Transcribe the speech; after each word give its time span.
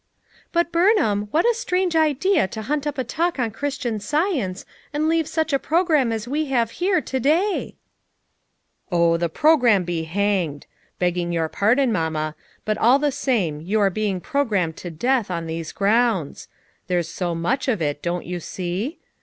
"But, 0.51 0.71
Burnham, 0.71 1.27
what 1.29 1.45
a 1.45 1.53
strange 1.53 1.95
idea 1.95 2.47
to 2.47 2.63
hunt 2.63 2.87
up 2.87 2.97
a 2.97 3.03
talk 3.03 3.37
on 3.37 3.51
Christian 3.51 3.99
Science 3.99 4.65
and 4.91 5.07
leave 5.07 5.27
such 5.27 5.53
a 5.53 5.59
program 5.59 6.11
as 6.11 6.27
we 6.27 6.45
have 6.45 6.71
here 6.81 7.01
to 7.01 7.19
day!" 7.19 7.75
FOUR 8.89 8.95
MOTHERS 8.95 8.95
AT 8.95 8.95
CHAUTAUQUA 8.95 8.97
77 8.97 9.03
"Oh, 9.03 9.17
the 9.17 9.29
program 9.29 9.83
be 9.83 10.03
hanged! 10.05 10.65
begging 10.97 11.31
your 11.31 11.49
pardon, 11.49 11.91
Maninia; 11.91 12.33
but 12.65 12.79
all 12.79 12.97
the 12.97 13.11
same 13.11 13.61
you 13.61 13.79
are 13.79 13.91
being 13.91 14.19
programmed 14.19 14.75
to 14.77 14.89
death 14.89 15.29
on 15.29 15.45
these 15.45 15.71
grounds; 15.71 16.47
there's 16.87 17.07
so 17.07 17.35
much 17.35 17.67
of 17.67 17.79
it, 17.79 18.01
don't 18.01 18.25
you 18.25 18.39
see? 18.39 18.97